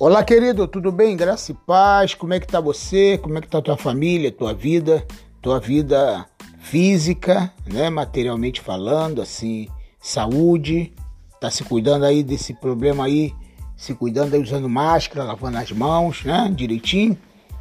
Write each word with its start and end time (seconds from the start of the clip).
Olá, 0.00 0.24
querido, 0.24 0.66
tudo 0.66 0.90
bem? 0.90 1.14
Graça 1.14 1.52
e 1.52 1.54
paz. 1.54 2.14
Como 2.14 2.32
é 2.32 2.40
que 2.40 2.46
tá 2.46 2.58
você? 2.58 3.18
Como 3.18 3.36
é 3.36 3.40
que 3.42 3.48
tá 3.48 3.60
tua 3.60 3.76
família, 3.76 4.32
tua 4.32 4.54
vida, 4.54 5.06
tua 5.42 5.60
vida 5.60 6.26
física, 6.58 7.52
né, 7.70 7.90
materialmente 7.90 8.62
falando, 8.62 9.20
assim, 9.20 9.68
saúde. 10.00 10.94
Tá 11.38 11.50
se 11.50 11.62
cuidando 11.64 12.06
aí 12.06 12.22
desse 12.22 12.54
problema 12.54 13.04
aí, 13.04 13.34
se 13.76 13.92
cuidando 13.92 14.32
aí 14.32 14.40
usando 14.40 14.70
máscara, 14.70 15.22
lavando 15.22 15.58
as 15.58 15.70
mãos, 15.70 16.24
né, 16.24 16.50
direitinho. 16.56 17.18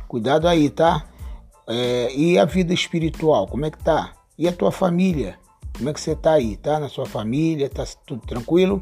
Cuidado 0.08 0.48
aí, 0.48 0.70
tá? 0.70 1.08
É, 1.68 2.16
e 2.16 2.40
a 2.40 2.46
vida 2.46 2.74
espiritual, 2.74 3.48
como 3.48 3.66
é 3.66 3.70
que 3.70 3.84
tá? 3.84 4.14
E 4.38 4.48
a 4.48 4.54
tua 4.54 4.72
família? 4.72 5.38
Como 5.76 5.90
é 5.90 5.94
que 5.94 6.00
você 6.00 6.16
tá 6.16 6.36
aí? 6.36 6.56
Tá 6.56 6.80
na 6.80 6.88
sua 6.88 7.06
família? 7.06 7.70
Tá 7.70 7.84
tudo 8.08 8.26
tranquilo? 8.26 8.82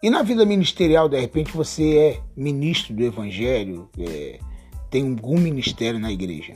E 0.00 0.08
na 0.10 0.22
vida 0.22 0.46
ministerial, 0.46 1.08
de 1.08 1.18
repente, 1.18 1.56
você 1.56 1.98
é 1.98 2.20
ministro 2.36 2.94
do 2.94 3.02
Evangelho, 3.02 3.88
é, 3.98 4.38
tem 4.88 5.08
algum 5.10 5.38
ministério 5.38 5.98
na 5.98 6.12
igreja. 6.12 6.54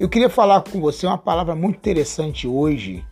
Eu 0.00 0.08
queria 0.08 0.28
falar 0.28 0.62
com 0.62 0.80
você 0.80 1.06
uma 1.06 1.16
palavra 1.16 1.54
muito 1.54 1.76
interessante 1.76 2.46
hoje, 2.46 3.04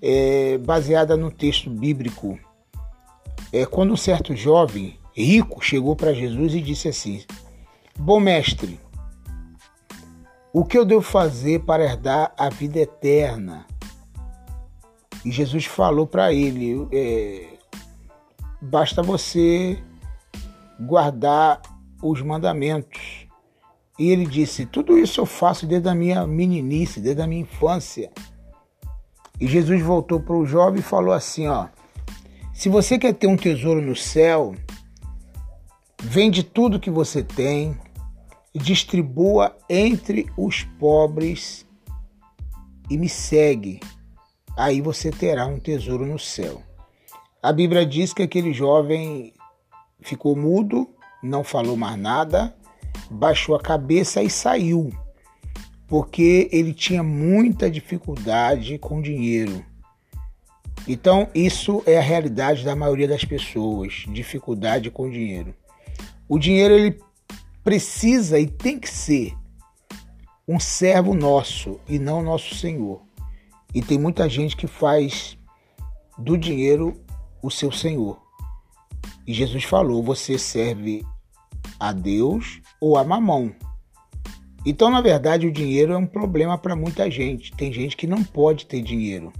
é, 0.00 0.56
baseada 0.58 1.16
no 1.16 1.32
texto 1.32 1.68
bíblico. 1.68 2.38
É, 3.52 3.66
quando 3.66 3.92
um 3.92 3.96
certo 3.96 4.36
jovem 4.36 4.96
rico 5.12 5.60
chegou 5.64 5.96
para 5.96 6.14
Jesus 6.14 6.54
e 6.54 6.60
disse 6.60 6.86
assim: 6.86 7.24
Bom 7.98 8.20
mestre, 8.20 8.78
o 10.52 10.64
que 10.64 10.78
eu 10.78 10.84
devo 10.84 11.02
fazer 11.02 11.64
para 11.64 11.84
herdar 11.84 12.32
a 12.38 12.48
vida 12.48 12.78
eterna? 12.78 13.66
E 15.24 15.30
Jesus 15.32 15.64
falou 15.64 16.06
para 16.06 16.32
ele: 16.32 16.86
basta 18.60 19.02
você 19.02 19.78
guardar 20.80 21.60
os 22.02 22.20
mandamentos. 22.22 23.26
E 23.98 24.10
ele 24.10 24.26
disse: 24.26 24.66
Tudo 24.66 24.98
isso 24.98 25.20
eu 25.20 25.26
faço 25.26 25.66
desde 25.66 25.88
a 25.88 25.94
minha 25.94 26.26
meninice, 26.26 27.00
desde 27.00 27.22
a 27.22 27.26
minha 27.26 27.42
infância. 27.42 28.10
E 29.40 29.46
Jesus 29.46 29.82
voltou 29.82 30.20
para 30.20 30.36
o 30.36 30.46
jovem 30.46 30.80
e 30.80 30.82
falou 30.82 31.12
assim: 31.12 31.46
Ó, 31.46 31.68
se 32.52 32.68
você 32.68 32.98
quer 32.98 33.14
ter 33.14 33.26
um 33.26 33.36
tesouro 33.36 33.80
no 33.80 33.96
céu, 33.96 34.54
vende 36.02 36.42
tudo 36.42 36.80
que 36.80 36.90
você 36.90 37.22
tem 37.22 37.76
e 38.54 38.58
distribua 38.58 39.56
entre 39.68 40.26
os 40.36 40.62
pobres 40.78 41.66
e 42.90 42.96
me 42.96 43.08
segue. 43.08 43.80
Aí 44.56 44.80
você 44.80 45.10
terá 45.10 45.46
um 45.46 45.58
tesouro 45.58 46.06
no 46.06 46.18
céu. 46.18 46.62
A 47.42 47.52
Bíblia 47.52 47.86
diz 47.86 48.12
que 48.12 48.22
aquele 48.22 48.52
jovem 48.52 49.32
ficou 50.00 50.34
mudo, 50.36 50.88
não 51.22 51.44
falou 51.44 51.76
mais 51.76 51.98
nada, 51.98 52.54
baixou 53.10 53.54
a 53.54 53.60
cabeça 53.60 54.22
e 54.22 54.30
saiu, 54.30 54.92
porque 55.86 56.48
ele 56.52 56.72
tinha 56.72 57.02
muita 57.02 57.70
dificuldade 57.70 58.78
com 58.78 59.00
dinheiro. 59.00 59.64
Então, 60.88 61.28
isso 61.34 61.82
é 61.84 61.98
a 61.98 62.02
realidade 62.02 62.64
da 62.64 62.76
maioria 62.76 63.08
das 63.08 63.24
pessoas, 63.24 64.04
dificuldade 64.08 64.90
com 64.90 65.10
dinheiro. 65.10 65.54
O 66.28 66.38
dinheiro 66.38 66.74
ele 66.74 66.98
precisa 67.62 68.38
e 68.38 68.46
tem 68.46 68.78
que 68.78 68.88
ser 68.88 69.34
um 70.46 70.60
servo 70.60 71.12
nosso 71.12 71.80
e 71.88 71.98
não 71.98 72.22
nosso 72.22 72.54
Senhor. 72.54 73.02
E 73.74 73.82
tem 73.82 73.98
muita 73.98 74.28
gente 74.28 74.56
que 74.56 74.68
faz 74.68 75.36
do 76.16 76.38
dinheiro 76.38 77.00
o 77.46 77.50
seu 77.50 77.70
Senhor. 77.70 78.20
E 79.26 79.32
Jesus 79.32 79.64
falou: 79.64 80.02
você 80.02 80.38
serve 80.38 81.04
a 81.78 81.92
Deus 81.92 82.60
ou 82.80 82.96
a 82.96 83.04
mamão. 83.04 83.54
Então, 84.64 84.90
na 84.90 85.00
verdade, 85.00 85.46
o 85.46 85.52
dinheiro 85.52 85.92
é 85.92 85.96
um 85.96 86.06
problema 86.06 86.58
para 86.58 86.74
muita 86.74 87.08
gente. 87.08 87.52
Tem 87.52 87.72
gente 87.72 87.96
que 87.96 88.06
não 88.06 88.24
pode 88.24 88.66
ter 88.66 88.82
dinheiro. 88.82 89.32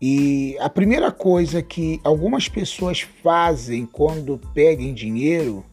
E 0.00 0.56
a 0.60 0.68
primeira 0.68 1.10
coisa 1.10 1.60
que 1.60 2.00
algumas 2.04 2.48
pessoas 2.48 3.00
fazem 3.00 3.84
quando 3.86 4.38
pegam 4.54 4.92
dinheiro 4.92 5.64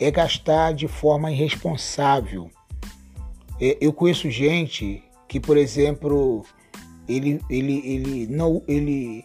é 0.00 0.10
gastar 0.10 0.72
de 0.72 0.86
forma 0.86 1.32
irresponsável. 1.32 2.48
É, 3.60 3.76
eu 3.80 3.92
conheço 3.92 4.30
gente 4.30 5.02
que, 5.26 5.40
por 5.40 5.56
exemplo, 5.56 6.44
ele, 7.08 7.40
ele, 7.48 7.82
ele, 7.84 8.26
não, 8.28 8.62
ele 8.68 9.24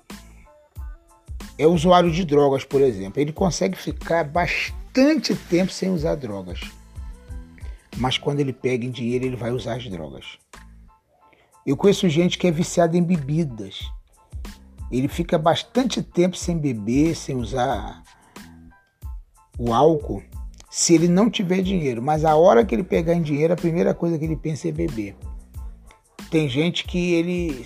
é 1.58 1.68
usuário 1.68 2.12
de 2.12 2.26
drogas, 2.26 2.64
por 2.64 2.82
exemplo. 2.82 3.22
Ele 3.22 3.32
consegue 3.32 3.78
ficar 3.78 4.24
bastante 4.24 5.36
tempo 5.36 5.72
sem 5.72 5.90
usar 5.90 6.16
drogas. 6.16 6.62
Mas 7.98 8.18
quando 8.18 8.40
ele 8.40 8.54
pega 8.54 8.86
em 8.86 8.92
dinheiro, 8.92 9.26
ele 9.26 9.36
vai 9.36 9.52
usar 9.52 9.76
as 9.76 9.88
drogas. 9.88 10.38
Eu 11.66 11.78
conheço 11.78 12.10
gente 12.10 12.38
que 12.38 12.48
é 12.48 12.52
viciada 12.52 12.98
em 12.98 13.04
bebidas. 13.04 13.80
Ele 14.92 15.08
fica 15.08 15.38
bastante 15.38 16.02
tempo 16.02 16.36
sem 16.36 16.58
beber, 16.58 17.16
sem 17.16 17.36
usar 17.36 18.04
o 19.58 19.74
álcool, 19.74 20.22
se 20.70 20.94
ele 20.94 21.08
não 21.08 21.30
tiver 21.30 21.62
dinheiro. 21.62 22.02
Mas 22.02 22.26
a 22.26 22.36
hora 22.36 22.66
que 22.66 22.76
ele 22.76 22.84
pegar 22.84 23.14
em 23.14 23.22
dinheiro, 23.22 23.54
a 23.54 23.58
primeira 23.58 23.94
coisa 23.94 24.18
que 24.18 24.26
ele 24.26 24.36
pensa 24.36 24.68
é 24.68 24.72
beber. 24.72 25.16
Tem 26.30 26.50
gente 26.50 26.84
que 26.84 27.14
ele 27.14 27.66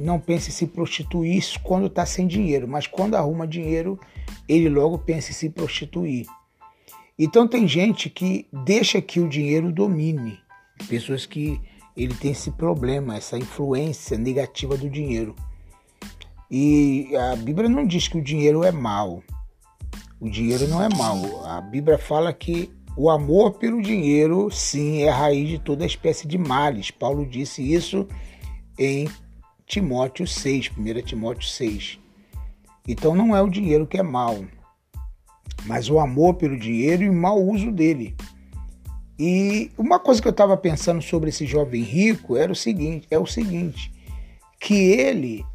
não 0.00 0.18
pensa 0.18 0.48
em 0.48 0.52
se 0.52 0.66
prostituir 0.66 1.44
quando 1.62 1.86
está 1.86 2.06
sem 2.06 2.26
dinheiro, 2.26 2.66
mas 2.66 2.86
quando 2.86 3.14
arruma 3.14 3.46
dinheiro, 3.46 4.00
ele 4.48 4.68
logo 4.68 4.98
pensa 4.98 5.30
em 5.30 5.34
se 5.34 5.50
prostituir. 5.50 6.26
Então 7.18 7.46
tem 7.46 7.68
gente 7.68 8.08
que 8.08 8.48
deixa 8.64 9.00
que 9.02 9.20
o 9.20 9.28
dinheiro 9.28 9.70
domine, 9.70 10.38
pessoas 10.88 11.26
que 11.26 11.60
ele 11.94 12.14
tem 12.14 12.30
esse 12.30 12.50
problema, 12.52 13.16
essa 13.16 13.36
influência 13.36 14.16
negativa 14.16 14.74
do 14.74 14.88
dinheiro. 14.88 15.36
E 16.50 17.14
a 17.14 17.36
Bíblia 17.36 17.68
não 17.68 17.86
diz 17.86 18.08
que 18.08 18.16
o 18.16 18.24
dinheiro 18.24 18.64
é 18.64 18.72
mal. 18.72 19.22
O 20.18 20.30
dinheiro 20.30 20.66
não 20.66 20.82
é 20.82 20.88
mal. 20.88 21.44
A 21.44 21.60
Bíblia 21.60 21.98
fala 21.98 22.32
que 22.32 22.72
o 22.96 23.10
amor 23.10 23.52
pelo 23.52 23.82
dinheiro, 23.82 24.50
sim, 24.50 25.02
é 25.02 25.10
a 25.10 25.14
raiz 25.14 25.48
de 25.48 25.58
toda 25.58 25.84
espécie 25.84 26.26
de 26.26 26.38
males. 26.38 26.90
Paulo 26.90 27.26
disse 27.26 27.62
isso 27.62 28.08
em 28.78 29.06
Timóteo 29.70 30.26
6, 30.26 30.72
1 30.76 31.02
Timóteo 31.02 31.48
6. 31.48 32.00
Então 32.88 33.14
não 33.14 33.36
é 33.36 33.40
o 33.40 33.48
dinheiro 33.48 33.86
que 33.86 33.98
é 33.98 34.02
mal, 34.02 34.44
mas 35.64 35.88
o 35.88 36.00
amor 36.00 36.34
pelo 36.34 36.58
dinheiro 36.58 37.04
e 37.04 37.08
o 37.08 37.14
mau 37.14 37.40
uso 37.40 37.70
dele. 37.70 38.16
E 39.16 39.70
uma 39.78 40.00
coisa 40.00 40.20
que 40.20 40.26
eu 40.26 40.32
estava 40.32 40.56
pensando 40.56 41.00
sobre 41.00 41.28
esse 41.28 41.46
jovem 41.46 41.82
rico 41.82 42.36
era 42.36 42.50
o 42.50 42.56
seguinte, 42.56 43.06
é 43.12 43.16
o 43.16 43.26
seguinte, 43.26 43.92
que 44.58 44.74
ele 44.74 45.46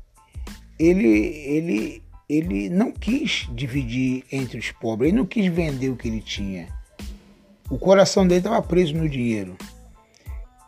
ele 0.80 1.08
ele 1.08 2.04
ele 2.30 2.70
não 2.70 2.94
quis 2.94 3.50
dividir 3.54 4.24
entre 4.32 4.58
os 4.58 4.72
pobres, 4.72 5.10
ele 5.10 5.18
não 5.18 5.26
quis 5.26 5.48
vender 5.48 5.90
o 5.90 5.98
que 5.98 6.08
ele 6.08 6.22
tinha. 6.22 6.70
O 7.70 7.78
coração 7.78 8.26
dele 8.26 8.40
estava 8.40 8.62
preso 8.62 8.96
no 8.96 9.10
dinheiro. 9.10 9.58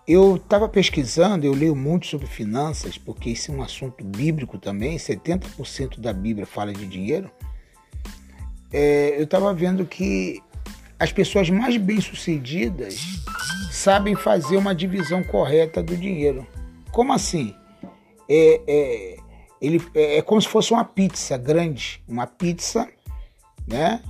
Eu 0.08 0.38
estava 0.38 0.70
pesquisando, 0.70 1.46
eu 1.46 1.54
leio 1.54 1.76
muito 1.76 2.08
sobre 2.08 2.28
finanças, 2.28 2.98
porque 2.98 3.32
isso 3.32 3.52
é 3.52 3.56
um 3.56 3.62
assunto 3.62 4.06
bíblico 4.06 4.58
também, 4.58 4.98
70% 4.98 6.00
da 6.00 6.14
Bíblia 6.14 6.46
fala 6.46 6.74
de 6.74 6.88
dinheiro. 6.88 7.30
É, 8.72 9.16
eu 9.18 9.26
estava 9.26 9.54
vendo 9.54 9.86
que 9.86 10.42
as 10.98 11.12
pessoas 11.12 11.50
mais 11.50 11.76
bem-sucedidas 11.76 13.00
sabem 13.70 14.16
fazer 14.16 14.56
uma 14.56 14.74
divisão 14.74 15.24
correta 15.24 15.84
do 15.84 15.96
dinheiro. 15.96 16.48
Como 16.92 17.12
assim? 17.12 17.54
É, 18.30 18.62
é, 18.66 19.18
ele, 19.62 19.82
é, 19.94 20.18
é 20.18 20.22
como 20.22 20.42
se 20.42 20.48
fosse 20.48 20.72
uma 20.72 20.86
pizza 20.86 21.38
grande, 21.38 22.02
uma 22.08 22.26
pizza, 22.26 22.90
né? 23.68 24.02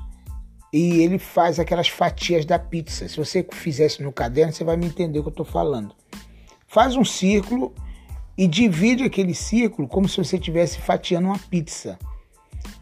E 0.78 1.02
ele 1.02 1.18
faz 1.18 1.60
aquelas 1.60 1.88
fatias 1.88 2.46
da 2.46 2.60
pizza. 2.60 3.08
Se 3.08 3.18
você 3.18 3.44
fizesse 3.52 4.04
no 4.04 4.14
caderno, 4.14 4.54
você 4.54 4.64
vai 4.64 4.78
me 4.78 4.86
entender 4.86 5.18
o 5.18 5.24
que 5.24 5.30
eu 5.30 5.32
estou 5.32 5.46
falando. 5.46 5.96
Faz 6.68 6.96
um 6.96 7.04
círculo 7.04 7.74
e 8.38 8.48
divide 8.48 9.04
aquele 9.04 9.34
círculo 9.34 9.88
como 9.88 10.08
se 10.08 10.18
você 10.18 10.36
estivesse 10.36 10.78
fatiando 10.80 11.30
uma 11.30 11.40
pizza. 11.40 11.98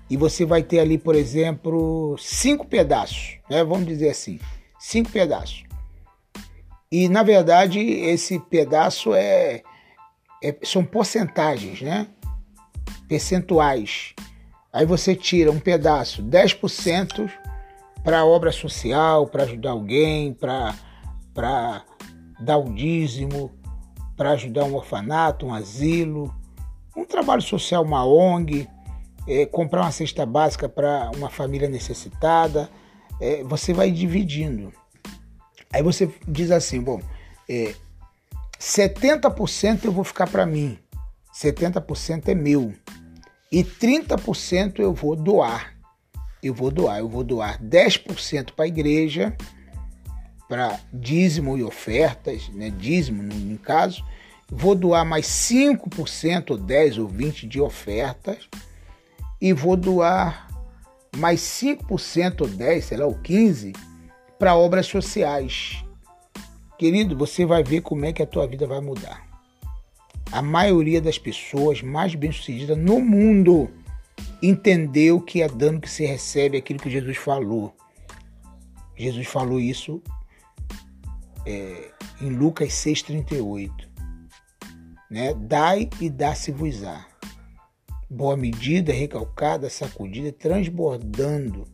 E 0.09 0.17
você 0.17 0.45
vai 0.45 0.61
ter 0.61 0.79
ali, 0.79 0.97
por 0.97 1.15
exemplo, 1.15 2.17
cinco 2.19 2.67
pedaços, 2.67 3.37
né? 3.49 3.63
vamos 3.63 3.85
dizer 3.85 4.09
assim, 4.09 4.41
cinco 4.77 5.09
pedaços. 5.09 5.63
E 6.91 7.07
na 7.07 7.23
verdade 7.23 7.79
esse 7.79 8.39
pedaço 8.39 9.13
é, 9.13 9.63
é 10.43 10.53
são 10.63 10.83
porcentagens, 10.83 11.81
né? 11.81 12.07
Percentuais. 13.07 14.13
Aí 14.73 14.85
você 14.85 15.15
tira 15.15 15.49
um 15.49 15.61
pedaço, 15.61 16.21
10% 16.21 17.44
para 18.05 18.23
obra 18.23 18.51
social, 18.51 19.25
para 19.25 19.43
ajudar 19.43 19.71
alguém, 19.71 20.31
para 20.31 21.83
dar 22.39 22.57
o 22.59 22.71
dízimo, 22.71 23.51
para 24.15 24.29
ajudar 24.31 24.63
um 24.63 24.75
orfanato, 24.75 25.47
um 25.47 25.53
asilo, 25.53 26.31
um 26.95 27.03
trabalho 27.03 27.41
social, 27.41 27.83
uma 27.83 28.05
ONG, 28.05 28.69
é, 29.27 29.47
comprar 29.47 29.81
uma 29.81 29.91
cesta 29.91 30.23
básica 30.23 30.69
para 30.69 31.09
uma 31.17 31.31
família 31.31 31.67
necessitada, 31.67 32.69
é, 33.19 33.43
você 33.43 33.73
vai 33.73 33.89
dividindo. 33.89 34.71
Aí 35.73 35.81
você 35.81 36.07
diz 36.27 36.51
assim, 36.51 36.79
bom, 36.79 37.01
é, 37.49 37.73
70% 38.59 39.85
eu 39.85 39.91
vou 39.91 40.03
ficar 40.03 40.29
para 40.29 40.45
mim, 40.45 40.77
70% 41.33 42.27
é 42.27 42.35
meu 42.35 42.71
e 43.51 43.63
30% 43.63 44.77
eu 44.77 44.93
vou 44.93 45.15
doar. 45.15 45.74
Eu 46.45 46.53
vou 46.53 46.69
doar, 46.69 46.99
eu 46.99 47.09
vou 47.09 47.23
doar 47.23 47.59
10% 47.59 48.51
para 48.51 48.65
a 48.65 48.67
igreja, 48.67 49.35
para 50.47 50.79
dízimo 50.93 51.57
e 51.57 51.63
ofertas, 51.63 52.49
né? 52.49 52.69
dízimo 52.69 53.23
no 53.23 53.57
caso, 53.57 54.05
vou 54.47 54.75
doar 54.75 55.03
mais 55.03 55.25
5% 55.25 56.51
ou 56.51 56.57
10 56.59 56.99
ou 56.99 57.07
20 57.07 57.47
de 57.47 57.59
ofertas 57.59 58.47
e 59.41 59.53
vou 59.53 59.75
doar 59.75 60.47
mais 61.17 61.39
5% 61.41 62.41
ou 62.41 62.47
10, 62.47 62.85
sei 62.85 62.97
lá, 62.99 63.07
ou 63.07 63.15
15 63.15 63.73
para 64.37 64.55
obras 64.55 64.85
sociais. 64.85 65.83
Querido, 66.77 67.17
você 67.17 67.43
vai 67.43 67.63
ver 67.63 67.81
como 67.81 68.05
é 68.05 68.13
que 68.13 68.21
a 68.21 68.27
tua 68.27 68.45
vida 68.45 68.67
vai 68.67 68.81
mudar. 68.81 69.25
A 70.31 70.43
maioria 70.43 71.01
das 71.01 71.17
pessoas 71.17 71.81
mais 71.81 72.13
bem-sucedidas 72.13 72.77
no 72.77 72.99
mundo 72.99 73.67
entendeu 74.49 75.21
que 75.21 75.41
é 75.41 75.47
dano 75.47 75.79
que 75.79 75.89
se 75.89 76.05
recebe 76.05 76.57
aquilo 76.57 76.79
que 76.79 76.89
Jesus 76.89 77.17
falou. 77.17 77.75
Jesus 78.95 79.27
falou 79.27 79.59
isso 79.59 80.01
é, 81.45 81.91
em 82.21 82.29
Lucas 82.29 82.69
6,38. 82.69 83.71
Né? 85.09 85.33
Dai 85.33 85.89
e 85.99 86.09
dá-se-vos-á. 86.09 87.05
Boa 88.09 88.37
medida, 88.37 88.93
recalcada, 88.93 89.69
sacudida, 89.69 90.31
transbordando. 90.31 91.67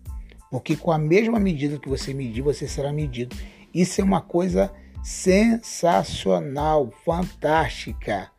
Porque 0.50 0.75
com 0.75 0.91
a 0.91 0.97
mesma 0.97 1.39
medida 1.39 1.79
que 1.79 1.89
você 1.89 2.13
medir, 2.13 2.41
você 2.41 2.67
será 2.67 2.91
medido. 2.91 3.35
Isso 3.74 4.01
é 4.01 4.03
uma 4.03 4.21
coisa 4.21 4.71
sensacional, 5.03 6.91
fantástica. 7.06 8.29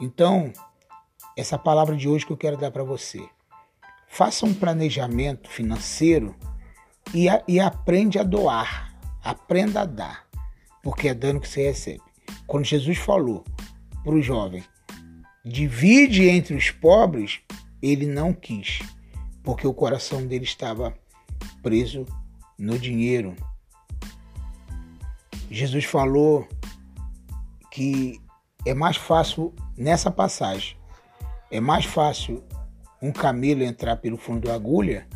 Então, 0.00 0.52
essa 1.36 1.58
palavra 1.58 1.96
de 1.96 2.08
hoje 2.08 2.26
que 2.26 2.32
eu 2.32 2.36
quero 2.36 2.56
dar 2.56 2.70
para 2.70 2.84
você. 2.84 3.26
Faça 4.08 4.44
um 4.44 4.52
planejamento 4.52 5.48
financeiro 5.48 6.36
e, 7.14 7.28
a, 7.28 7.42
e 7.48 7.58
aprende 7.58 8.18
a 8.18 8.22
doar. 8.22 8.92
Aprenda 9.22 9.82
a 9.82 9.86
dar, 9.86 10.26
porque 10.82 11.08
é 11.08 11.14
dano 11.14 11.40
que 11.40 11.48
você 11.48 11.68
recebe. 11.68 12.02
Quando 12.46 12.64
Jesus 12.64 12.98
falou 12.98 13.44
para 14.02 14.14
o 14.14 14.22
jovem, 14.22 14.64
divide 15.44 16.28
entre 16.28 16.54
os 16.54 16.70
pobres, 16.70 17.40
ele 17.80 18.06
não 18.06 18.32
quis, 18.32 18.80
porque 19.42 19.66
o 19.66 19.74
coração 19.74 20.26
dele 20.26 20.44
estava 20.44 20.94
preso 21.62 22.04
no 22.58 22.78
dinheiro. 22.78 23.34
Jesus 25.50 25.84
falou 25.84 26.46
que 27.70 28.20
é 28.66 28.74
mais 28.74 28.96
fácil 28.96 29.54
nessa 29.76 30.10
passagem, 30.10 30.76
é 31.52 31.60
mais 31.60 31.84
fácil 31.84 32.42
um 33.00 33.12
camelo 33.12 33.62
entrar 33.62 33.98
pelo 33.98 34.16
fundo 34.16 34.48
da 34.48 34.54
agulha 34.54 35.06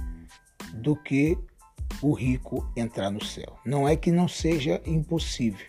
do 0.75 0.94
que 0.94 1.37
o 2.03 2.12
rico 2.12 2.71
entrar 2.77 3.11
no 3.11 3.25
céu. 3.25 3.59
Não 3.65 3.88
é 3.88 3.97
que 3.97 4.12
não 4.12 4.29
seja 4.29 4.81
impossível, 4.85 5.67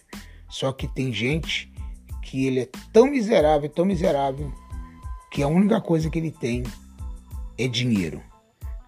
só 0.50 0.74
que 0.74 0.86
tem 0.88 1.14
gente 1.14 1.72
que 2.22 2.46
ele 2.46 2.60
é 2.60 2.70
tão 2.92 3.10
miserável, 3.10 3.70
tão 3.70 3.86
miserável, 3.86 4.52
que 5.32 5.42
a 5.42 5.48
única 5.48 5.80
coisa 5.80 6.10
que 6.10 6.20
ele 6.20 6.32
tem 6.32 6.64
é 7.58 7.68
dinheiro. 7.68 8.22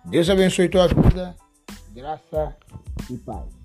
Deus 0.03 0.29
abençoe 0.29 0.67
tua 0.67 0.87
vida, 0.87 1.33
graça 1.93 2.57
e 3.09 3.17
paz. 3.17 3.58